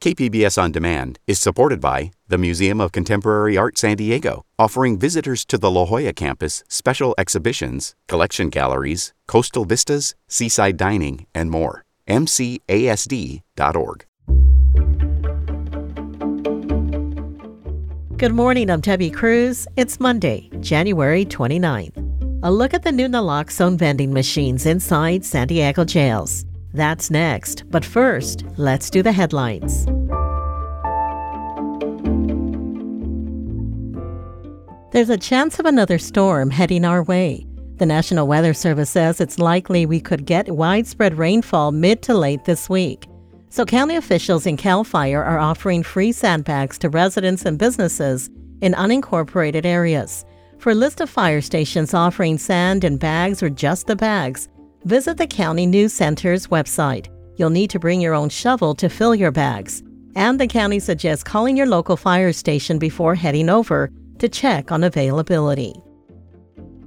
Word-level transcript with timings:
KPBS 0.00 0.62
On 0.62 0.70
Demand 0.70 1.18
is 1.26 1.40
supported 1.40 1.80
by 1.80 2.12
the 2.28 2.38
Museum 2.38 2.80
of 2.80 2.92
Contemporary 2.92 3.56
Art 3.56 3.76
San 3.76 3.96
Diego, 3.96 4.44
offering 4.56 4.96
visitors 4.96 5.44
to 5.46 5.58
the 5.58 5.68
La 5.68 5.86
Jolla 5.86 6.12
campus 6.12 6.62
special 6.68 7.16
exhibitions, 7.18 7.96
collection 8.06 8.48
galleries, 8.48 9.12
coastal 9.26 9.64
vistas, 9.64 10.14
seaside 10.28 10.76
dining, 10.76 11.26
and 11.34 11.50
more. 11.50 11.82
MCASD.org. 12.06 14.04
Good 18.16 18.34
morning, 18.34 18.70
I'm 18.70 18.80
Debbie 18.80 19.10
Cruz. 19.10 19.66
It's 19.76 19.98
Monday, 19.98 20.48
January 20.60 21.24
29th. 21.24 22.40
A 22.44 22.52
look 22.52 22.72
at 22.72 22.84
the 22.84 22.92
new 22.92 23.08
naloxone 23.08 23.76
vending 23.76 24.12
machines 24.12 24.64
inside 24.64 25.24
San 25.24 25.48
Diego 25.48 25.84
jails. 25.84 26.44
That's 26.78 27.10
next. 27.10 27.64
But 27.68 27.84
first, 27.84 28.44
let's 28.56 28.88
do 28.88 29.02
the 29.02 29.10
headlines. 29.10 29.84
There's 34.92 35.10
a 35.10 35.18
chance 35.18 35.58
of 35.58 35.66
another 35.66 35.98
storm 35.98 36.50
heading 36.50 36.84
our 36.84 37.02
way. 37.02 37.44
The 37.78 37.86
National 37.86 38.28
Weather 38.28 38.54
Service 38.54 38.90
says 38.90 39.20
it's 39.20 39.40
likely 39.40 39.86
we 39.86 40.00
could 40.00 40.24
get 40.24 40.54
widespread 40.54 41.18
rainfall 41.18 41.72
mid 41.72 42.00
to 42.02 42.14
late 42.14 42.44
this 42.44 42.70
week. 42.70 43.08
So, 43.50 43.64
county 43.64 43.96
officials 43.96 44.46
in 44.46 44.56
CAL 44.56 44.84
FIRE 44.84 45.24
are 45.24 45.38
offering 45.40 45.82
free 45.82 46.12
sandbags 46.12 46.78
to 46.78 46.88
residents 46.88 47.44
and 47.44 47.58
businesses 47.58 48.30
in 48.60 48.74
unincorporated 48.74 49.66
areas. 49.66 50.24
For 50.58 50.70
a 50.70 50.76
list 50.76 51.00
of 51.00 51.10
fire 51.10 51.40
stations 51.40 51.92
offering 51.92 52.38
sand 52.38 52.84
in 52.84 52.98
bags 52.98 53.42
or 53.42 53.50
just 53.50 53.88
the 53.88 53.96
bags, 53.96 54.48
visit 54.88 55.18
the 55.18 55.26
County 55.26 55.66
News 55.66 55.92
Center's 55.92 56.46
website. 56.46 57.08
You'll 57.36 57.50
need 57.50 57.68
to 57.70 57.78
bring 57.78 58.00
your 58.00 58.14
own 58.14 58.30
shovel 58.30 58.74
to 58.76 58.88
fill 58.88 59.14
your 59.14 59.30
bags. 59.30 59.82
And 60.16 60.40
the 60.40 60.46
county 60.46 60.78
suggests 60.78 61.22
calling 61.22 61.58
your 61.58 61.66
local 61.66 61.94
fire 61.94 62.32
station 62.32 62.78
before 62.78 63.14
heading 63.14 63.50
over 63.50 63.90
to 64.18 64.30
check 64.30 64.72
on 64.72 64.82
availability. 64.82 65.74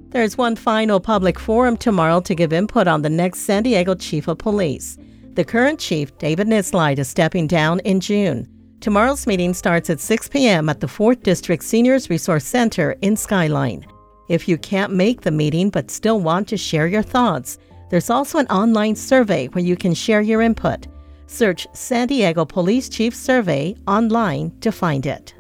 There's 0.10 0.36
one 0.36 0.56
final 0.56 1.00
public 1.00 1.38
forum 1.38 1.78
tomorrow 1.78 2.22
to 2.22 2.34
give 2.34 2.52
input 2.52 2.88
on 2.88 3.04
the 3.04 3.10
next 3.10 3.42
San 3.42 3.62
Diego 3.62 3.94
Chief 3.94 4.28
of 4.28 4.40
Police. 4.40 4.98
The 5.36 5.46
current 5.46 5.80
chief, 5.80 6.18
David 6.18 6.48
Nisleit, 6.48 6.98
is 6.98 7.08
stepping 7.08 7.46
down 7.46 7.82
in 7.82 8.00
June. 8.00 8.48
Tomorrow's 8.80 9.28
meeting 9.28 9.54
starts 9.54 9.92
at 9.92 10.00
6 10.00 10.28
p.m. 10.30 10.70
at 10.70 10.80
the 10.80 10.88
4th 10.88 11.22
District 11.22 11.64
Seniors 11.64 12.10
Resource 12.10 12.46
Center 12.46 12.94
in 13.04 13.16
Skyline. 13.16 13.86
If 14.28 14.48
you 14.48 14.58
can't 14.58 14.92
make 14.92 15.22
the 15.22 15.30
meeting 15.30 15.70
but 15.70 15.92
still 15.92 16.20
want 16.20 16.48
to 16.48 16.58
share 16.58 16.88
your 16.88 17.04
thoughts, 17.04 17.60
there's 17.92 18.10
also 18.10 18.38
an 18.38 18.48
online 18.48 18.96
survey 18.96 19.48
where 19.48 19.64
you 19.64 19.76
can 19.76 19.94
share 19.94 20.22
your 20.22 20.42
input. 20.42 20.88
Search 21.28 21.68
San 21.74 22.08
Diego 22.08 22.46
Police 22.46 22.88
Chief 22.88 23.14
Survey 23.14 23.76
online 23.86 24.58
to 24.62 24.72
find 24.72 25.06
it. 25.06 25.36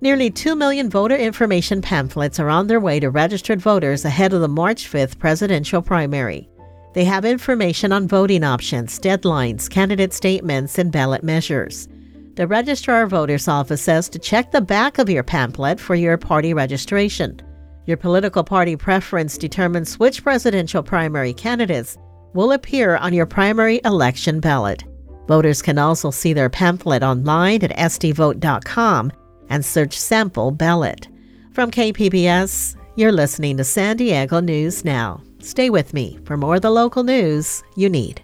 Nearly 0.00 0.30
2 0.30 0.56
million 0.56 0.88
voter 0.88 1.16
information 1.16 1.82
pamphlets 1.82 2.40
are 2.40 2.48
on 2.48 2.66
their 2.66 2.80
way 2.80 2.98
to 2.98 3.10
registered 3.10 3.60
voters 3.60 4.06
ahead 4.06 4.32
of 4.32 4.40
the 4.40 4.48
March 4.48 4.90
5th 4.90 5.18
presidential 5.18 5.82
primary. 5.82 6.48
They 6.94 7.04
have 7.04 7.26
information 7.26 7.92
on 7.92 8.08
voting 8.08 8.42
options, 8.42 8.98
deadlines, 8.98 9.68
candidate 9.68 10.14
statements, 10.14 10.78
and 10.78 10.90
ballot 10.90 11.22
measures. 11.22 11.88
The 12.36 12.46
Registrar 12.46 13.06
Voters 13.06 13.48
Office 13.48 13.82
says 13.82 14.08
to 14.08 14.18
check 14.18 14.50
the 14.50 14.62
back 14.62 14.96
of 14.96 15.10
your 15.10 15.22
pamphlet 15.22 15.78
for 15.78 15.94
your 15.94 16.16
party 16.16 16.54
registration. 16.54 17.38
Your 17.86 17.96
political 17.96 18.42
party 18.42 18.76
preference 18.76 19.36
determines 19.36 19.98
which 19.98 20.22
presidential 20.22 20.82
primary 20.82 21.34
candidates 21.34 21.98
will 22.32 22.52
appear 22.52 22.96
on 22.96 23.12
your 23.12 23.26
primary 23.26 23.80
election 23.84 24.40
ballot. 24.40 24.84
Voters 25.28 25.62
can 25.62 25.78
also 25.78 26.10
see 26.10 26.32
their 26.32 26.50
pamphlet 26.50 27.02
online 27.02 27.62
at 27.62 27.76
sdvote.com 27.76 29.12
and 29.48 29.64
search 29.64 29.96
sample 29.98 30.50
ballot. 30.50 31.08
From 31.52 31.70
KPBS, 31.70 32.76
you're 32.96 33.12
listening 33.12 33.56
to 33.58 33.64
San 33.64 33.96
Diego 33.96 34.40
News 34.40 34.84
Now. 34.84 35.22
Stay 35.40 35.68
with 35.68 35.92
me 35.92 36.18
for 36.24 36.36
more 36.36 36.56
of 36.56 36.62
the 36.62 36.70
local 36.70 37.04
news 37.04 37.62
you 37.76 37.88
need. 37.88 38.23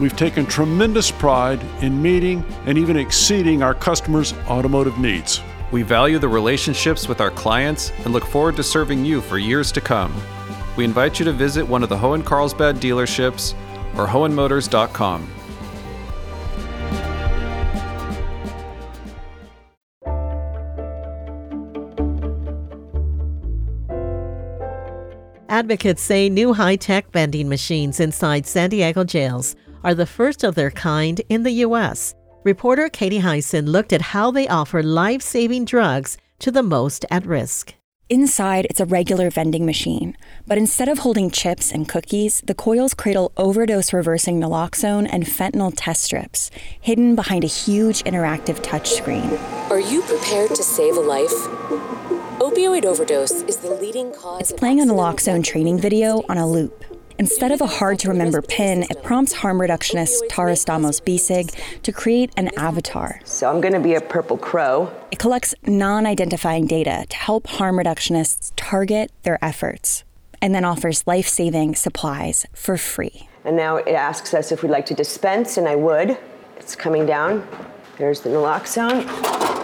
We've 0.00 0.16
taken 0.16 0.46
tremendous 0.46 1.10
pride 1.10 1.60
in 1.82 2.00
meeting 2.00 2.44
and 2.66 2.78
even 2.78 2.96
exceeding 2.96 3.62
our 3.62 3.74
customers' 3.74 4.32
automotive 4.46 4.98
needs. 4.98 5.40
We 5.72 5.82
value 5.82 6.18
the 6.18 6.28
relationships 6.28 7.08
with 7.08 7.20
our 7.20 7.30
clients 7.30 7.90
and 8.04 8.12
look 8.12 8.24
forward 8.24 8.56
to 8.56 8.62
serving 8.62 9.04
you 9.04 9.20
for 9.20 9.38
years 9.38 9.72
to 9.72 9.80
come. 9.80 10.14
We 10.76 10.84
invite 10.84 11.18
you 11.18 11.24
to 11.24 11.32
visit 11.32 11.66
one 11.66 11.82
of 11.82 11.88
the 11.88 11.96
Hoehn 11.96 12.24
Carlsbad 12.24 12.76
dealerships 12.76 13.54
or 13.96 14.06
hoehnmotors.com. 14.06 15.28
Advocates 25.48 26.02
say 26.02 26.28
new 26.28 26.52
high 26.52 26.76
tech 26.76 27.10
vending 27.10 27.48
machines 27.48 27.98
inside 27.98 28.46
San 28.46 28.70
Diego 28.70 29.02
jails 29.02 29.56
are 29.84 29.94
the 29.94 30.06
first 30.06 30.44
of 30.44 30.54
their 30.54 30.70
kind 30.70 31.20
in 31.28 31.42
the 31.42 31.52
U.S. 31.66 32.14
Reporter 32.44 32.88
Katie 32.88 33.18
Hyson 33.18 33.66
looked 33.66 33.92
at 33.92 34.00
how 34.00 34.30
they 34.30 34.48
offer 34.48 34.82
life 34.82 35.22
saving 35.22 35.64
drugs 35.64 36.16
to 36.38 36.50
the 36.50 36.62
most 36.62 37.04
at 37.10 37.26
risk. 37.26 37.74
Inside, 38.10 38.66
it's 38.70 38.80
a 38.80 38.86
regular 38.86 39.28
vending 39.28 39.66
machine, 39.66 40.16
but 40.46 40.56
instead 40.56 40.88
of 40.88 41.00
holding 41.00 41.30
chips 41.30 41.70
and 41.70 41.86
cookies, 41.86 42.42
the 42.46 42.54
coils 42.54 42.94
cradle 42.94 43.32
overdose 43.36 43.92
reversing 43.92 44.40
naloxone 44.40 45.06
and 45.12 45.24
fentanyl 45.24 45.74
test 45.76 46.04
strips, 46.04 46.50
hidden 46.80 47.14
behind 47.14 47.44
a 47.44 47.48
huge 47.48 48.02
interactive 48.04 48.62
touchscreen. 48.62 49.38
Are 49.70 49.78
you 49.78 50.00
prepared 50.02 50.54
to 50.54 50.62
save 50.62 50.96
a 50.96 51.00
life? 51.00 51.34
Opioid 52.40 52.86
overdose 52.86 53.42
is 53.42 53.58
the 53.58 53.72
leading 53.72 54.14
cause. 54.14 54.40
It's 54.40 54.52
playing 54.52 54.80
a 54.80 54.84
naloxone 54.84 55.44
training 55.44 55.78
video 55.78 56.22
on 56.30 56.38
a 56.38 56.48
loop. 56.48 56.97
Instead 57.18 57.50
of 57.50 57.60
a 57.60 57.66
hard 57.66 57.98
to 57.98 58.08
remember 58.08 58.40
pin, 58.40 58.84
it 58.84 59.02
prompts 59.02 59.32
harm 59.32 59.58
reductionist 59.58 60.20
Tara 60.28 60.52
Stamos 60.52 61.02
Buesig 61.02 61.52
to 61.82 61.90
create 61.90 62.32
an 62.36 62.48
avatar. 62.56 63.20
So 63.24 63.50
I'm 63.50 63.60
going 63.60 63.74
to 63.74 63.80
be 63.80 63.94
a 63.94 64.00
purple 64.00 64.38
crow. 64.38 64.92
It 65.10 65.18
collects 65.18 65.52
non 65.66 66.06
identifying 66.06 66.68
data 66.68 67.06
to 67.08 67.16
help 67.16 67.48
harm 67.48 67.76
reductionists 67.76 68.52
target 68.54 69.10
their 69.24 69.44
efforts 69.44 70.04
and 70.40 70.54
then 70.54 70.64
offers 70.64 71.04
life 71.08 71.26
saving 71.26 71.74
supplies 71.74 72.46
for 72.52 72.76
free. 72.76 73.28
And 73.44 73.56
now 73.56 73.78
it 73.78 73.88
asks 73.88 74.32
us 74.32 74.52
if 74.52 74.62
we'd 74.62 74.70
like 74.70 74.86
to 74.86 74.94
dispense, 74.94 75.56
and 75.56 75.66
I 75.66 75.74
would. 75.74 76.16
It's 76.56 76.76
coming 76.76 77.04
down. 77.04 77.48
There's 77.96 78.20
the 78.20 78.30
naloxone. 78.30 79.57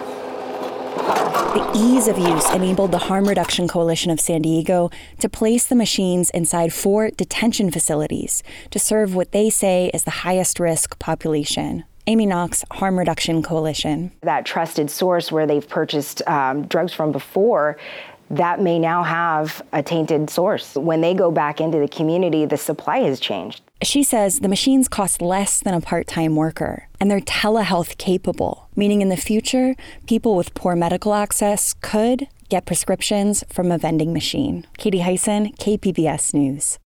The 1.05 1.71
ease 1.75 2.09
of 2.09 2.19
use 2.19 2.51
enabled 2.51 2.91
the 2.91 2.99
Harm 2.99 3.29
Reduction 3.29 3.69
Coalition 3.69 4.11
of 4.11 4.19
San 4.19 4.41
Diego 4.41 4.91
to 5.19 5.29
place 5.29 5.67
the 5.67 5.75
machines 5.75 6.31
inside 6.31 6.73
four 6.73 7.11
detention 7.11 7.71
facilities 7.71 8.43
to 8.71 8.79
serve 8.79 9.15
what 9.15 9.33
they 9.33 9.51
say 9.51 9.91
is 9.93 10.05
the 10.05 10.25
highest 10.25 10.59
risk 10.59 10.99
population. 10.99 11.85
Amy 12.07 12.27
Knox, 12.27 12.65
Harm 12.71 12.99
Reduction 12.99 13.43
Coalition. 13.43 14.13
That 14.23 14.47
trusted 14.47 14.91
source 14.91 15.31
where 15.31 15.47
they've 15.47 15.67
purchased 15.67 16.27
um, 16.27 16.67
drugs 16.67 16.93
from 16.93 17.13
before 17.13 17.77
that 18.31 18.61
may 18.61 18.79
now 18.79 19.03
have 19.03 19.63
a 19.73 19.83
tainted 19.83 20.31
source. 20.31 20.75
When 20.75 21.01
they 21.01 21.15
go 21.15 21.31
back 21.31 21.61
into 21.61 21.79
the 21.79 21.89
community, 21.89 22.47
the 22.47 22.57
supply 22.57 22.99
has 22.99 23.21
changed. 23.21 23.63
She 23.83 24.03
says 24.03 24.41
the 24.41 24.49
machines 24.49 24.89
cost 24.89 25.21
less 25.21 25.61
than 25.61 25.75
a 25.75 25.81
part 25.81 26.07
time 26.07 26.37
worker 26.37 26.89
and 27.01 27.11
they're 27.11 27.21
telehealth 27.21 27.99
capable, 27.99 28.69
meaning 28.75 29.03
in 29.03 29.11
the 29.11 29.17
future, 29.17 29.75
people 30.07 30.37
with 30.37 30.55
poor 30.55 30.75
medical 30.75 31.13
access 31.13 31.75
could 31.75 32.29
get 32.49 32.67
prescriptions 32.67 33.45
from 33.51 33.71
a 33.71 33.79
vending 33.79 34.13
machine. 34.13 34.67
Katie 34.79 35.01
Hyson, 35.01 35.53
KPBS 35.53 36.33
News. 36.33 36.79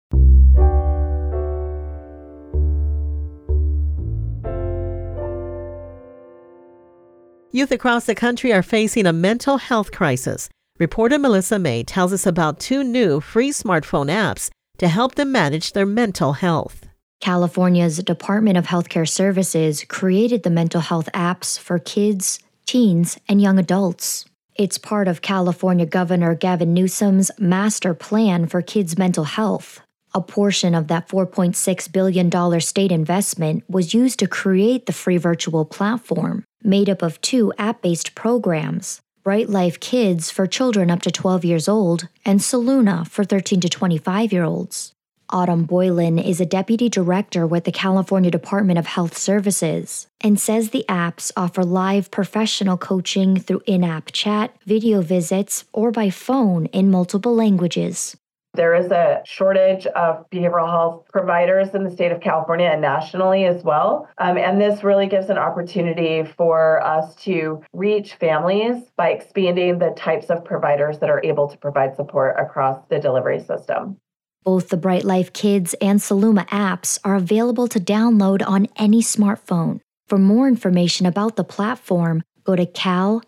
Youth 7.52 7.72
across 7.72 8.06
the 8.06 8.14
country 8.14 8.52
are 8.52 8.62
facing 8.62 9.06
a 9.06 9.14
mental 9.14 9.58
health 9.58 9.92
crisis. 9.92 10.50
Reporter 10.80 11.18
Melissa 11.18 11.58
Mae 11.58 11.84
tells 11.84 12.14
us 12.14 12.28
about 12.28 12.60
two 12.60 12.84
new 12.84 13.20
free 13.20 13.50
smartphone 13.50 14.12
apps 14.12 14.52
to 14.78 14.88
help 14.88 15.16
them 15.16 15.32
manage 15.32 15.74
their 15.74 15.88
mental 15.88 16.34
health. 16.34 16.86
California's 17.20 17.98
Department 17.98 18.58
of 18.58 18.68
Healthcare 18.68 19.10
Services 19.10 19.84
created 19.86 20.44
the 20.44 20.52
mental 20.52 20.82
health 20.82 21.10
apps 21.16 21.58
for 21.58 21.80
kids, 21.80 22.38
teens, 22.68 23.18
and 23.28 23.42
young 23.42 23.58
adults. 23.58 24.26
It's 24.54 24.78
part 24.78 25.08
of 25.08 25.24
California 25.24 25.88
Governor 25.88 26.36
Gavin 26.36 26.76
Newsom's 26.76 27.32
master 27.40 27.96
plan 27.96 28.46
for 28.46 28.62
kids' 28.62 29.00
mental 29.00 29.24
health. 29.24 29.82
A 30.14 30.22
portion 30.22 30.76
of 30.76 30.90
that 30.90 31.10
$4.6 31.10 31.92
billion 31.92 32.62
state 32.62 32.92
investment 32.92 33.64
was 33.68 33.96
used 33.96 34.20
to 34.20 34.28
create 34.28 34.86
the 34.86 34.94
free 34.94 35.18
virtual 35.18 35.66
platform, 35.66 36.44
made 36.62 36.88
up 36.88 37.02
of 37.02 37.20
two 37.22 37.52
app 37.58 37.82
based 37.82 38.14
programs 38.14 39.02
Bright 39.28 39.50
Life 39.50 39.82
Kids 39.82 40.32
for 40.32 40.48
children 40.48 40.90
up 40.90 41.02
to 41.02 41.12
12 41.12 41.44
years 41.44 41.68
old, 41.68 42.08
and 42.24 42.40
Soluna 42.40 43.06
for 43.06 43.26
13 43.26 43.60
to 43.60 43.68
25 43.68 44.32
year 44.32 44.46
olds. 44.46 44.94
Autumn 45.30 45.66
Boylan 45.66 46.18
is 46.18 46.40
a 46.40 46.46
deputy 46.46 46.88
director 46.88 47.46
with 47.46 47.66
the 47.66 47.74
California 47.74 48.32
Department 48.32 48.80
of 48.80 48.86
Health 48.86 49.18
Services 49.18 50.08
and 50.22 50.40
says 50.40 50.70
the 50.70 50.86
apps 50.88 51.34
offer 51.36 51.66
live 51.66 52.10
professional 52.10 52.78
coaching 52.78 53.38
through 53.38 53.64
in 53.66 53.84
app 53.84 54.14
chat, 54.14 54.56
video 54.66 55.02
visits, 55.02 55.66
or 55.74 55.92
by 55.92 56.10
phone 56.10 56.68
in 56.68 56.90
multiple 56.90 57.36
languages. 57.36 58.16
There 58.58 58.74
is 58.74 58.92
a 58.92 59.22
shortage 59.24 59.86
of 59.86 60.30
behavioral 60.32 60.70
health 60.70 61.06
providers 61.14 61.76
in 61.76 61.84
the 61.84 61.92
state 61.92 62.12
of 62.12 62.20
California 62.22 62.66
and 62.66 62.82
nationally 62.82 63.46
as 63.46 63.64
well. 63.64 64.10
Um, 64.18 64.36
and 64.38 64.60
this 64.60 64.84
really 64.84 65.06
gives 65.06 65.30
an 65.30 65.38
opportunity 65.38 66.24
for 66.24 66.84
us 66.84 67.16
to 67.18 67.62
reach 67.72 68.16
families 68.16 68.84
by 68.98 69.12
expanding 69.12 69.78
the 69.78 69.92
types 69.92 70.32
of 70.32 70.44
providers 70.44 70.98
that 71.00 71.12
are 71.12 71.24
able 71.24 71.48
to 71.48 71.58
provide 71.58 71.96
support 71.96 72.36
across 72.40 72.84
the 72.90 72.98
delivery 72.98 73.40
system. 73.40 73.98
Both 74.44 74.70
the 74.70 74.78
Bright 74.78 75.04
Life 75.04 75.34
Kids 75.34 75.76
and 75.80 76.00
Soluna 76.00 76.48
apps 76.48 76.98
are 77.04 77.16
available 77.16 77.68
to 77.68 77.80
download 77.80 78.42
on 78.48 78.68
any 78.76 79.04
smartphone. 79.04 79.82
For 80.08 80.18
more 80.18 80.48
information 80.48 81.06
about 81.06 81.36
the 81.36 81.44
platform, 81.44 82.24
go 82.44 82.56
to 82.56 82.66
calhope.org. 82.66 83.22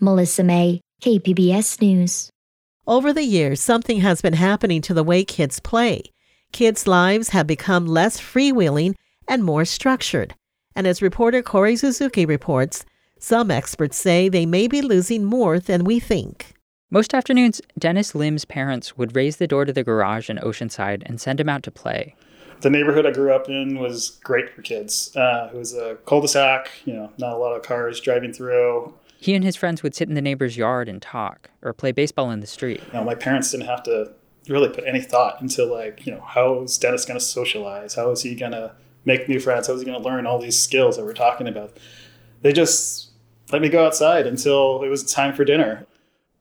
Melissa 0.00 0.42
Mae, 0.42 0.80
KPBS 1.02 1.80
News. 1.80 2.30
Over 2.88 3.12
the 3.12 3.22
years, 3.22 3.60
something 3.60 4.00
has 4.00 4.22
been 4.22 4.32
happening 4.32 4.80
to 4.80 4.94
the 4.94 5.02
way 5.02 5.22
kids 5.22 5.60
play. 5.60 6.04
Kids' 6.52 6.86
lives 6.86 7.28
have 7.28 7.46
become 7.46 7.84
less 7.84 8.18
freewheeling 8.18 8.94
and 9.28 9.44
more 9.44 9.66
structured. 9.66 10.34
And 10.74 10.86
as 10.86 11.02
reporter 11.02 11.42
Kori 11.42 11.76
Suzuki 11.76 12.24
reports, 12.24 12.86
some 13.18 13.50
experts 13.50 13.98
say 13.98 14.30
they 14.30 14.46
may 14.46 14.68
be 14.68 14.80
losing 14.80 15.22
more 15.22 15.60
than 15.60 15.84
we 15.84 16.00
think. 16.00 16.54
Most 16.90 17.12
afternoons, 17.12 17.60
Dennis 17.78 18.14
Lim's 18.14 18.46
parents 18.46 18.96
would 18.96 19.14
raise 19.14 19.36
the 19.36 19.46
door 19.46 19.66
to 19.66 19.72
the 19.74 19.84
garage 19.84 20.30
in 20.30 20.38
Oceanside 20.38 21.02
and 21.04 21.20
send 21.20 21.40
him 21.40 21.50
out 21.50 21.64
to 21.64 21.70
play. 21.70 22.14
The 22.62 22.70
neighborhood 22.70 23.04
I 23.04 23.10
grew 23.10 23.34
up 23.34 23.50
in 23.50 23.78
was 23.78 24.18
great 24.24 24.48
for 24.54 24.62
kids. 24.62 25.14
Uh, 25.14 25.50
it 25.52 25.56
was 25.58 25.74
a 25.74 25.98
cul-de-sac, 26.06 26.70
you 26.86 26.94
know, 26.94 27.12
not 27.18 27.34
a 27.34 27.36
lot 27.36 27.54
of 27.54 27.62
cars 27.62 28.00
driving 28.00 28.32
through. 28.32 28.94
He 29.20 29.34
and 29.34 29.42
his 29.42 29.56
friends 29.56 29.82
would 29.82 29.96
sit 29.96 30.08
in 30.08 30.14
the 30.14 30.22
neighbor's 30.22 30.56
yard 30.56 30.88
and 30.88 31.02
talk, 31.02 31.50
or 31.60 31.72
play 31.72 31.90
baseball 31.90 32.30
in 32.30 32.38
the 32.38 32.46
street. 32.46 32.80
You 32.86 32.92
know, 32.94 33.04
my 33.04 33.16
parents 33.16 33.50
didn't 33.50 33.66
have 33.66 33.82
to 33.82 34.12
really 34.48 34.68
put 34.68 34.84
any 34.86 35.00
thought 35.00 35.42
into 35.42 35.64
like, 35.64 36.06
you 36.06 36.12
know, 36.12 36.20
how 36.20 36.60
is 36.62 36.78
Dennis 36.78 37.04
going 37.04 37.18
to 37.18 37.24
socialize? 37.24 37.96
How 37.96 38.10
is 38.12 38.22
he 38.22 38.36
going 38.36 38.52
to 38.52 38.72
make 39.04 39.28
new 39.28 39.40
friends? 39.40 39.66
How 39.66 39.74
is 39.74 39.80
he 39.80 39.86
going 39.86 40.00
to 40.00 40.08
learn 40.08 40.24
all 40.24 40.38
these 40.38 40.56
skills 40.56 40.96
that 40.96 41.04
we're 41.04 41.14
talking 41.14 41.48
about? 41.48 41.76
They 42.42 42.52
just 42.52 43.10
let 43.50 43.60
me 43.60 43.68
go 43.68 43.84
outside 43.84 44.24
until 44.24 44.84
it 44.84 44.88
was 44.88 45.02
time 45.02 45.34
for 45.34 45.44
dinner. 45.44 45.84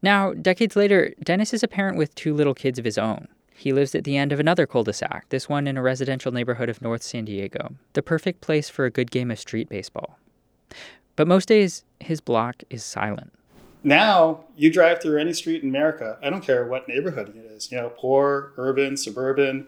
Now, 0.04 0.34
decades 0.34 0.76
later, 0.76 1.16
Dennis 1.24 1.56
is 1.56 1.64
a 1.64 1.68
parent 1.68 1.98
with 1.98 2.14
two 2.14 2.36
little 2.36 2.54
kids 2.54 2.78
of 2.78 2.86
his 2.86 3.00
own. 3.00 3.28
He 3.56 3.74
lives 3.74 3.96
at 3.96 4.04
the 4.04 4.18
end 4.18 4.32
of 4.32 4.40
another 4.40 4.68
cul 4.68 4.84
de 4.84 4.94
sac, 4.94 5.30
this 5.30 5.50
one 5.50 5.66
in 5.66 5.78
a 5.78 5.82
residential 5.82 6.32
neighborhood 6.32 6.70
of 6.70 6.80
North 6.80 7.02
San 7.02 7.26
Diego, 7.26 7.74
the 7.94 8.04
perfect 8.04 8.42
place 8.42 8.70
for 8.70 8.86
a 8.86 8.92
good 8.92 9.10
game 9.10 9.32
of 9.32 9.40
street 9.40 9.68
baseball. 9.68 10.20
But 11.18 11.28
most 11.28 11.48
days, 11.50 11.84
his 12.00 12.22
block 12.22 12.64
is 12.70 12.86
silent. 12.86 13.34
Now, 13.84 14.46
you 14.56 14.72
drive 14.72 15.02
through 15.02 15.20
any 15.20 15.34
street 15.34 15.64
in 15.64 15.70
America, 15.70 16.18
I 16.22 16.30
don't 16.30 16.44
care 16.44 16.66
what 16.66 16.88
neighborhood 16.88 17.30
it 17.36 17.38
is, 17.38 17.72
you 17.72 17.78
know, 17.78 17.92
poor, 17.98 18.54
urban, 18.56 18.96
suburban, 18.96 19.68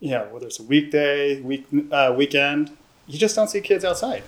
you 0.00 0.10
know, 0.10 0.28
whether 0.30 0.46
it's 0.46 0.58
a 0.58 0.62
weekday, 0.62 1.40
week, 1.40 1.66
uh, 1.92 2.14
weekend, 2.16 2.76
you 3.06 3.18
just 3.18 3.36
don't 3.36 3.48
see 3.48 3.60
kids 3.60 3.84
outside. 3.84 4.22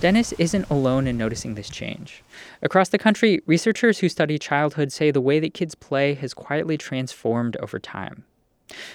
Dennis 0.00 0.32
isn't 0.32 0.68
alone 0.68 1.06
in 1.06 1.16
noticing 1.16 1.54
this 1.54 1.70
change. 1.70 2.22
Across 2.62 2.90
the 2.90 2.98
country, 2.98 3.42
researchers 3.46 3.98
who 3.98 4.08
study 4.08 4.38
childhood 4.38 4.92
say 4.92 5.10
the 5.10 5.20
way 5.20 5.38
that 5.40 5.54
kids 5.54 5.74
play 5.74 6.14
has 6.14 6.34
quietly 6.34 6.76
transformed 6.76 7.56
over 7.58 7.78
time. 7.78 8.24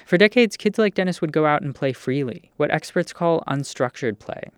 For 0.06 0.18
decades, 0.18 0.57
kids 0.57 0.78
like 0.78 0.95
Dennis 0.95 1.22
would 1.22 1.31
go 1.31 1.45
out 1.45 1.62
and 1.62 1.75
play 1.75 1.94
freely, 1.94 2.51
what 2.57 2.72
experts 2.72 3.13
call 3.13 3.44
unstructured 3.48 4.19
play. 4.19 4.50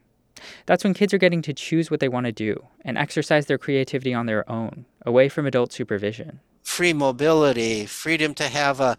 That's 0.66 0.84
when 0.84 0.94
kids 0.94 1.14
are 1.14 1.20
getting 1.20 1.42
to 1.44 1.54
choose 1.54 1.90
what 1.90 2.00
they 2.00 2.10
want 2.10 2.26
to 2.26 2.32
do 2.32 2.66
and 2.84 2.98
exercise 2.98 3.46
their 3.46 3.58
creativity 3.58 4.14
on 4.14 4.26
their 4.26 4.50
own, 4.50 4.86
away 5.06 5.30
from 5.30 5.46
adult 5.46 5.72
supervision. 5.72 6.40
Free 6.64 6.94
mobility, 6.94 7.86
freedom 7.86 8.34
to 8.36 8.48
have 8.48 8.80
a 8.80 8.98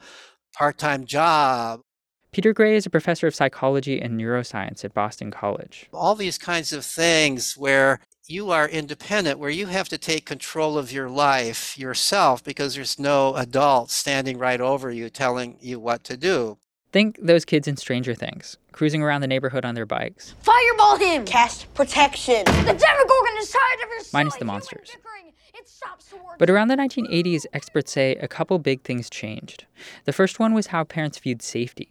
part 0.56 0.78
time 0.78 1.04
job, 1.04 1.80
Peter 2.34 2.52
Gray 2.52 2.74
is 2.74 2.84
a 2.84 2.90
professor 2.90 3.28
of 3.28 3.34
psychology 3.34 4.00
and 4.00 4.18
neuroscience 4.20 4.84
at 4.84 4.92
Boston 4.92 5.30
College. 5.30 5.88
All 5.92 6.16
these 6.16 6.36
kinds 6.36 6.72
of 6.72 6.84
things 6.84 7.56
where 7.56 8.00
you 8.26 8.50
are 8.50 8.66
independent, 8.66 9.38
where 9.38 9.50
you 9.50 9.66
have 9.66 9.88
to 9.90 9.98
take 9.98 10.24
control 10.24 10.78
of 10.78 10.90
your 10.90 11.10
life 11.10 11.76
yourself 11.78 12.42
because 12.42 12.74
there's 12.74 12.98
no 12.98 13.34
adult 13.36 13.90
standing 13.90 14.38
right 14.38 14.60
over 14.60 14.90
you 14.90 15.10
telling 15.10 15.58
you 15.60 15.78
what 15.78 16.04
to 16.04 16.16
do. 16.16 16.56
Think 16.90 17.18
those 17.20 17.44
kids 17.44 17.68
in 17.68 17.76
Stranger 17.76 18.14
Things, 18.14 18.56
cruising 18.72 19.02
around 19.02 19.20
the 19.20 19.26
neighborhood 19.26 19.64
on 19.64 19.74
their 19.74 19.84
bikes. 19.84 20.34
Fireball 20.42 20.96
him! 20.96 21.24
Cast 21.26 21.72
protection! 21.74 22.44
The 22.44 22.52
Demogorgon 22.78 23.36
inside 23.38 23.74
of 23.82 23.90
your 23.90 24.00
Minus 24.12 24.36
the 24.36 24.44
monsters. 24.44 24.90
But 26.38 26.50
around 26.50 26.68
the 26.68 26.76
1980s, 26.76 27.46
experts 27.52 27.92
say 27.92 28.14
a 28.16 28.28
couple 28.28 28.58
big 28.58 28.82
things 28.82 29.10
changed. 29.10 29.66
The 30.04 30.12
first 30.12 30.38
one 30.38 30.54
was 30.54 30.68
how 30.68 30.84
parents 30.84 31.18
viewed 31.18 31.42
safety. 31.42 31.88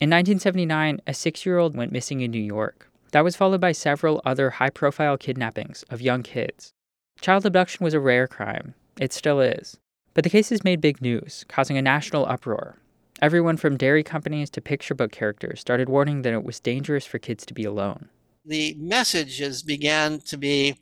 In 0.00 0.10
1979, 0.10 1.00
a 1.06 1.14
six 1.14 1.44
year 1.44 1.58
old 1.58 1.74
went 1.74 1.92
missing 1.92 2.20
in 2.20 2.30
New 2.30 2.38
York. 2.38 2.90
That 3.16 3.24
was 3.24 3.34
followed 3.34 3.62
by 3.62 3.72
several 3.72 4.20
other 4.26 4.50
high 4.50 4.68
profile 4.68 5.16
kidnappings 5.16 5.84
of 5.88 6.02
young 6.02 6.22
kids. 6.22 6.74
Child 7.22 7.46
abduction 7.46 7.82
was 7.82 7.94
a 7.94 7.98
rare 7.98 8.28
crime. 8.28 8.74
It 9.00 9.10
still 9.14 9.40
is. 9.40 9.78
But 10.12 10.22
the 10.22 10.28
cases 10.28 10.62
made 10.62 10.82
big 10.82 11.00
news, 11.00 11.46
causing 11.48 11.78
a 11.78 11.80
national 11.80 12.26
uproar. 12.26 12.76
Everyone 13.22 13.56
from 13.56 13.78
dairy 13.78 14.02
companies 14.02 14.50
to 14.50 14.60
picture 14.60 14.94
book 14.94 15.12
characters 15.12 15.60
started 15.60 15.88
warning 15.88 16.20
that 16.20 16.34
it 16.34 16.44
was 16.44 16.60
dangerous 16.60 17.06
for 17.06 17.18
kids 17.18 17.46
to 17.46 17.54
be 17.54 17.64
alone. 17.64 18.10
The 18.44 18.76
messages 18.78 19.62
began 19.62 20.20
to 20.26 20.36
be 20.36 20.76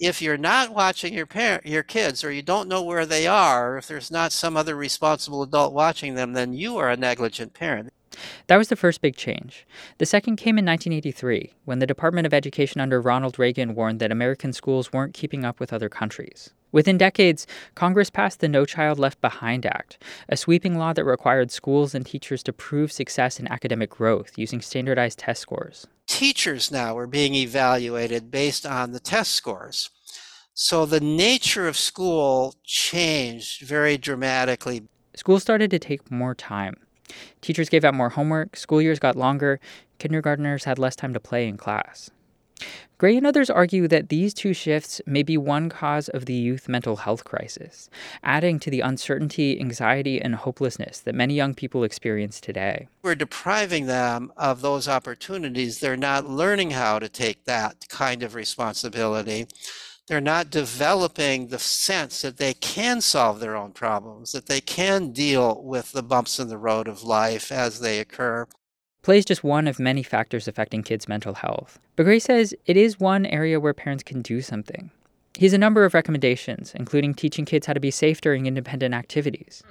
if 0.00 0.22
you're 0.22 0.38
not 0.38 0.74
watching 0.74 1.12
your 1.12 1.26
parent, 1.26 1.66
your 1.66 1.82
kids 1.82 2.24
or 2.24 2.32
you 2.32 2.40
don't 2.40 2.70
know 2.70 2.82
where 2.82 3.04
they 3.04 3.26
are, 3.26 3.76
if 3.76 3.86
there's 3.86 4.10
not 4.10 4.32
some 4.32 4.56
other 4.56 4.76
responsible 4.76 5.42
adult 5.42 5.74
watching 5.74 6.14
them, 6.14 6.32
then 6.32 6.54
you 6.54 6.78
are 6.78 6.88
a 6.88 6.96
negligent 6.96 7.52
parent. 7.52 7.92
That 8.46 8.56
was 8.56 8.68
the 8.68 8.76
first 8.76 9.00
big 9.00 9.16
change. 9.16 9.66
The 9.98 10.06
second 10.06 10.36
came 10.36 10.58
in 10.58 10.64
1983, 10.64 11.54
when 11.64 11.78
the 11.78 11.86
Department 11.86 12.26
of 12.26 12.34
Education 12.34 12.80
under 12.80 13.00
Ronald 13.00 13.38
Reagan 13.38 13.74
warned 13.74 14.00
that 14.00 14.12
American 14.12 14.52
schools 14.52 14.92
weren't 14.92 15.14
keeping 15.14 15.44
up 15.44 15.60
with 15.60 15.72
other 15.72 15.88
countries. 15.88 16.52
Within 16.72 16.98
decades, 16.98 17.46
Congress 17.74 18.10
passed 18.10 18.40
the 18.40 18.48
No 18.48 18.66
Child 18.66 18.98
Left 18.98 19.20
Behind 19.20 19.64
Act, 19.64 20.02
a 20.28 20.36
sweeping 20.36 20.76
law 20.76 20.92
that 20.92 21.04
required 21.04 21.50
schools 21.50 21.94
and 21.94 22.04
teachers 22.04 22.42
to 22.42 22.52
prove 22.52 22.92
success 22.92 23.40
in 23.40 23.48
academic 23.48 23.90
growth 23.90 24.32
using 24.36 24.60
standardized 24.60 25.20
test 25.20 25.40
scores. 25.40 25.86
Teachers 26.06 26.70
now 26.70 26.98
are 26.98 27.06
being 27.06 27.34
evaluated 27.34 28.30
based 28.30 28.66
on 28.66 28.92
the 28.92 29.00
test 29.00 29.32
scores. 29.32 29.90
So 30.54 30.86
the 30.86 31.00
nature 31.00 31.68
of 31.68 31.76
school 31.76 32.54
changed 32.64 33.62
very 33.62 33.96
dramatically. 33.96 34.82
School 35.14 35.40
started 35.40 35.70
to 35.70 35.78
take 35.78 36.10
more 36.10 36.34
time. 36.34 36.76
Teachers 37.40 37.68
gave 37.68 37.84
out 37.84 37.94
more 37.94 38.10
homework, 38.10 38.56
school 38.56 38.82
years 38.82 38.98
got 38.98 39.16
longer, 39.16 39.60
kindergarteners 39.98 40.64
had 40.64 40.78
less 40.78 40.96
time 40.96 41.14
to 41.14 41.20
play 41.20 41.46
in 41.46 41.56
class. 41.56 42.10
Gray 42.98 43.18
and 43.18 43.26
others 43.26 43.50
argue 43.50 43.86
that 43.88 44.08
these 44.08 44.32
two 44.32 44.54
shifts 44.54 45.02
may 45.04 45.22
be 45.22 45.36
one 45.36 45.68
cause 45.68 46.08
of 46.08 46.24
the 46.24 46.32
youth 46.32 46.66
mental 46.66 46.96
health 46.96 47.24
crisis, 47.24 47.90
adding 48.22 48.58
to 48.60 48.70
the 48.70 48.80
uncertainty, 48.80 49.60
anxiety, 49.60 50.18
and 50.18 50.34
hopelessness 50.34 51.00
that 51.00 51.14
many 51.14 51.34
young 51.34 51.54
people 51.54 51.84
experience 51.84 52.40
today. 52.40 52.88
We're 53.02 53.14
depriving 53.14 53.84
them 53.84 54.32
of 54.38 54.62
those 54.62 54.88
opportunities. 54.88 55.80
They're 55.80 55.98
not 55.98 56.26
learning 56.26 56.70
how 56.70 56.98
to 56.98 57.10
take 57.10 57.44
that 57.44 57.86
kind 57.90 58.22
of 58.22 58.34
responsibility 58.34 59.46
they're 60.06 60.20
not 60.20 60.50
developing 60.50 61.48
the 61.48 61.58
sense 61.58 62.22
that 62.22 62.36
they 62.36 62.54
can 62.54 63.00
solve 63.00 63.40
their 63.40 63.56
own 63.56 63.72
problems, 63.72 64.32
that 64.32 64.46
they 64.46 64.60
can 64.60 65.12
deal 65.12 65.62
with 65.62 65.92
the 65.92 66.02
bumps 66.02 66.38
in 66.38 66.48
the 66.48 66.58
road 66.58 66.86
of 66.88 67.02
life 67.02 67.50
as 67.50 67.80
they 67.80 67.98
occur. 67.98 68.46
Play 69.02 69.18
is 69.18 69.24
just 69.24 69.44
one 69.44 69.68
of 69.68 69.78
many 69.78 70.02
factors 70.02 70.48
affecting 70.48 70.82
kids' 70.82 71.08
mental 71.08 71.34
health. 71.34 71.78
But 71.94 72.04
Gray 72.04 72.18
says 72.18 72.54
it 72.66 72.76
is 72.76 72.98
one 72.98 73.26
area 73.26 73.60
where 73.60 73.74
parents 73.74 74.02
can 74.02 74.22
do 74.22 74.40
something. 74.40 74.90
He 75.36 75.44
has 75.44 75.52
a 75.52 75.58
number 75.58 75.84
of 75.84 75.92
recommendations, 75.92 76.72
including 76.74 77.12
teaching 77.12 77.44
kids 77.44 77.66
how 77.66 77.74
to 77.74 77.80
be 77.80 77.90
safe 77.90 78.22
during 78.22 78.46
independent 78.46 78.94
activities. 78.94 79.62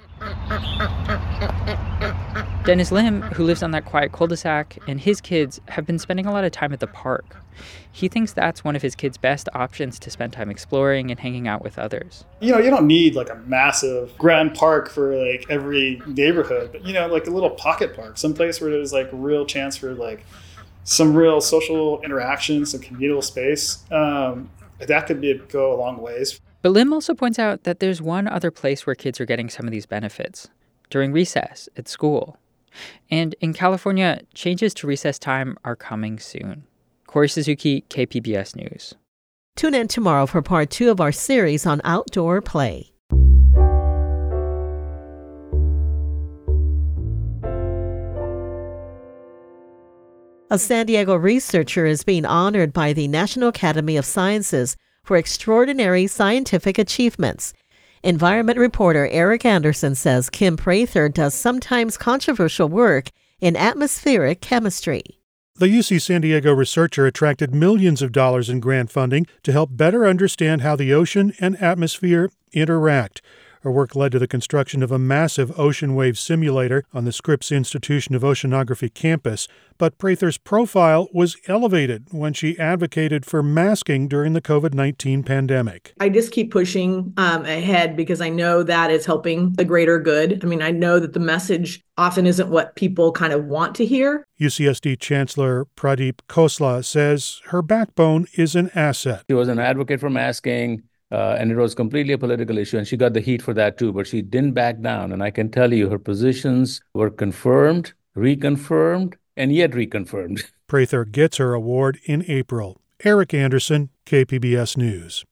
Dennis 2.64 2.92
Lim, 2.92 3.22
who 3.22 3.44
lives 3.44 3.64
on 3.64 3.72
that 3.72 3.84
quiet 3.84 4.12
cul 4.12 4.28
de 4.28 4.36
sac, 4.36 4.78
and 4.86 5.00
his 5.00 5.20
kids 5.20 5.60
have 5.68 5.84
been 5.84 5.98
spending 5.98 6.24
a 6.24 6.32
lot 6.32 6.44
of 6.44 6.52
time 6.52 6.72
at 6.72 6.78
the 6.78 6.86
park. 6.86 7.36
He 7.90 8.06
thinks 8.06 8.32
that's 8.32 8.62
one 8.62 8.76
of 8.76 8.82
his 8.82 8.94
kids' 8.94 9.18
best 9.18 9.48
options 9.54 9.98
to 10.00 10.10
spend 10.10 10.32
time 10.32 10.50
exploring 10.50 11.10
and 11.10 11.18
hanging 11.18 11.48
out 11.48 11.64
with 11.64 11.80
others. 11.80 12.24
You 12.40 12.52
know, 12.52 12.58
you 12.58 12.70
don't 12.70 12.86
need 12.86 13.16
like 13.16 13.30
a 13.30 13.36
massive 13.46 14.16
grand 14.18 14.54
park 14.54 14.88
for 14.88 15.16
like 15.16 15.46
every 15.48 16.00
neighborhood, 16.06 16.70
but 16.70 16.84
you 16.84 16.92
know, 16.92 17.08
like 17.08 17.26
a 17.26 17.30
little 17.30 17.50
pocket 17.50 17.96
park, 17.96 18.18
someplace 18.18 18.60
where 18.60 18.70
there's 18.70 18.92
like 18.92 19.08
real 19.12 19.44
chance 19.44 19.76
for 19.76 19.94
like 19.94 20.24
some 20.84 21.16
real 21.16 21.40
social 21.40 22.00
interaction, 22.02 22.64
some 22.66 22.80
communal 22.80 23.22
space. 23.22 23.84
Um, 23.90 24.50
that 24.78 25.06
could 25.06 25.20
be 25.20 25.34
go 25.34 25.74
a 25.74 25.76
long 25.76 26.00
ways. 26.00 26.40
But 26.62 26.70
Lim 26.70 26.92
also 26.92 27.14
points 27.14 27.38
out 27.38 27.64
that 27.64 27.80
there's 27.80 28.02
one 28.02 28.26
other 28.26 28.50
place 28.50 28.86
where 28.86 28.94
kids 28.94 29.20
are 29.20 29.26
getting 29.26 29.48
some 29.48 29.66
of 29.66 29.72
these 29.72 29.86
benefits 29.86 30.48
during 30.90 31.12
recess 31.12 31.68
at 31.76 31.88
school. 31.88 32.38
And 33.10 33.34
in 33.40 33.54
California, 33.54 34.20
changes 34.34 34.74
to 34.74 34.86
recess 34.86 35.18
time 35.18 35.56
are 35.64 35.76
coming 35.76 36.18
soon. 36.18 36.64
Kori 37.06 37.28
Suzuki, 37.28 37.84
KPBS 37.88 38.56
News. 38.56 38.94
Tune 39.54 39.74
in 39.74 39.88
tomorrow 39.88 40.26
for 40.26 40.42
part 40.42 40.70
two 40.70 40.90
of 40.90 41.00
our 41.00 41.12
series 41.12 41.64
on 41.64 41.80
outdoor 41.84 42.42
play. 42.42 42.92
A 50.48 50.60
San 50.60 50.86
Diego 50.86 51.16
researcher 51.16 51.86
is 51.86 52.04
being 52.04 52.24
honored 52.24 52.72
by 52.72 52.92
the 52.92 53.08
National 53.08 53.48
Academy 53.48 53.96
of 53.96 54.04
Sciences 54.04 54.76
for 55.02 55.16
extraordinary 55.16 56.06
scientific 56.06 56.78
achievements. 56.78 57.52
Environment 58.04 58.56
reporter 58.56 59.08
Erik 59.08 59.44
Anderson 59.44 59.96
says 59.96 60.30
Kim 60.30 60.56
Prather 60.56 61.08
does 61.08 61.34
sometimes 61.34 61.96
controversial 61.96 62.68
work 62.68 63.10
in 63.40 63.56
atmospheric 63.56 64.40
chemistry. 64.40 65.02
The 65.56 65.66
UC 65.66 66.00
San 66.00 66.20
Diego 66.20 66.52
researcher 66.52 67.06
attracted 67.06 67.52
millions 67.52 68.00
of 68.00 68.12
dollars 68.12 68.48
in 68.48 68.60
grant 68.60 68.92
funding 68.92 69.26
to 69.42 69.50
help 69.50 69.70
better 69.72 70.06
understand 70.06 70.60
how 70.60 70.76
the 70.76 70.94
ocean 70.94 71.32
and 71.40 71.60
atmosphere 71.60 72.30
interact. 72.52 73.20
Her 73.66 73.72
work 73.72 73.96
led 73.96 74.12
to 74.12 74.20
the 74.20 74.28
construction 74.28 74.80
of 74.80 74.92
a 74.92 74.98
massive 74.98 75.58
ocean 75.58 75.96
wave 75.96 76.20
simulator 76.20 76.84
on 76.94 77.04
the 77.04 77.10
Scripps 77.10 77.50
Institution 77.50 78.14
of 78.14 78.22
Oceanography 78.22 78.94
campus. 78.94 79.48
But 79.76 79.98
Prather's 79.98 80.38
profile 80.38 81.08
was 81.12 81.36
elevated 81.48 82.06
when 82.12 82.32
she 82.32 82.56
advocated 82.60 83.26
for 83.26 83.42
masking 83.42 84.06
during 84.06 84.34
the 84.34 84.40
COVID 84.40 84.72
19 84.72 85.24
pandemic. 85.24 85.94
I 85.98 86.10
just 86.10 86.30
keep 86.30 86.52
pushing 86.52 87.12
um, 87.16 87.44
ahead 87.44 87.96
because 87.96 88.20
I 88.20 88.28
know 88.28 88.62
that 88.62 88.92
is 88.92 89.04
helping 89.04 89.54
the 89.54 89.64
greater 89.64 89.98
good. 89.98 90.44
I 90.44 90.46
mean, 90.46 90.62
I 90.62 90.70
know 90.70 91.00
that 91.00 91.12
the 91.12 91.18
message 91.18 91.82
often 91.98 92.24
isn't 92.24 92.48
what 92.48 92.76
people 92.76 93.10
kind 93.10 93.32
of 93.32 93.46
want 93.46 93.74
to 93.74 93.84
hear. 93.84 94.24
UCSD 94.40 95.00
Chancellor 95.00 95.66
Pradeep 95.76 96.18
Khosla 96.28 96.84
says 96.84 97.40
her 97.46 97.62
backbone 97.62 98.28
is 98.34 98.54
an 98.54 98.70
asset. 98.76 99.24
She 99.28 99.34
was 99.34 99.48
an 99.48 99.58
advocate 99.58 99.98
for 99.98 100.08
masking 100.08 100.84
uh, 101.10 101.36
and 101.38 101.50
it 101.50 101.56
was 101.56 101.74
completely 101.74 102.12
a 102.12 102.18
political 102.18 102.58
issue, 102.58 102.78
and 102.78 102.86
she 102.86 102.96
got 102.96 103.12
the 103.12 103.20
heat 103.20 103.42
for 103.42 103.54
that 103.54 103.78
too. 103.78 103.92
But 103.92 104.06
she 104.06 104.22
didn't 104.22 104.52
back 104.52 104.80
down, 104.80 105.12
and 105.12 105.22
I 105.22 105.30
can 105.30 105.50
tell 105.50 105.72
you, 105.72 105.88
her 105.90 105.98
positions 105.98 106.80
were 106.94 107.10
confirmed, 107.10 107.92
reconfirmed, 108.16 109.14
and 109.36 109.52
yet 109.52 109.72
reconfirmed. 109.72 110.44
Prather 110.66 111.04
gets 111.04 111.36
her 111.36 111.54
award 111.54 112.00
in 112.04 112.24
April. 112.26 112.80
Erik 113.04 113.34
Anderson, 113.34 113.90
KPBS 114.06 114.76
News. 114.76 115.24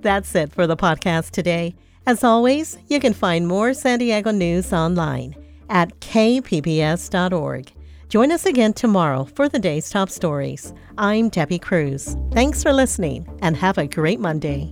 That's 0.03 0.35
it 0.35 0.53
for 0.53 0.67
the 0.67 0.77
podcast 0.77 1.31
today. 1.31 1.73
As 2.05 2.23
always, 2.23 2.77
you 2.89 2.99
can 2.99 3.13
find 3.13 3.47
more 3.47 3.73
San 3.73 3.97
Diego 3.97 4.29
news 4.29 4.71
online 4.71 5.35
at 5.69 5.99
kpbs.org. 5.99 7.71
Join 8.07 8.31
us 8.31 8.45
again 8.45 8.73
tomorrow 8.73 9.25
for 9.35 9.49
the 9.49 9.59
day's 9.59 9.89
top 9.89 10.11
stories. 10.11 10.75
I'm 10.99 11.29
Debbie 11.29 11.59
Cruz. 11.59 12.15
Thanks 12.33 12.61
for 12.61 12.71
listening 12.71 13.27
and 13.41 13.57
have 13.57 13.79
a 13.79 13.87
great 13.87 14.19
Monday. 14.19 14.71